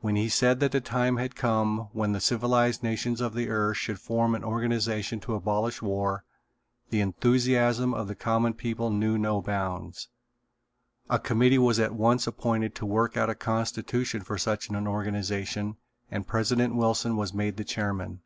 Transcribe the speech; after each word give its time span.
When 0.00 0.16
he 0.16 0.28
said 0.28 0.58
that 0.58 0.72
the 0.72 0.80
time 0.80 1.16
had 1.18 1.36
come 1.36 1.90
when 1.92 2.10
the 2.10 2.18
civilized 2.20 2.82
nations 2.82 3.20
of 3.20 3.34
the 3.34 3.48
earth 3.50 3.76
should 3.76 4.00
form 4.00 4.34
an 4.34 4.42
organization 4.42 5.20
to 5.20 5.34
abolish 5.36 5.80
war 5.80 6.24
the 6.88 7.00
enthusiasm 7.00 7.94
of 7.94 8.08
the 8.08 8.16
common 8.16 8.54
people 8.54 8.90
knew 8.90 9.16
no 9.16 9.40
bounds. 9.40 10.08
A 11.08 11.20
committee 11.20 11.56
was 11.56 11.78
at 11.78 11.94
once 11.94 12.26
appointed 12.26 12.74
to 12.74 12.84
work 12.84 13.16
out 13.16 13.30
a 13.30 13.36
constitution 13.36 14.22
for 14.22 14.36
such 14.38 14.68
an 14.68 14.86
organization 14.88 15.76
and 16.10 16.26
President 16.26 16.74
Wilson 16.74 17.16
was 17.16 17.32
made 17.32 17.56
the 17.56 17.62
chairman. 17.62 18.22